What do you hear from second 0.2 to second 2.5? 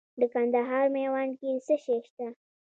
کندهار په میوند کې څه شی شته؟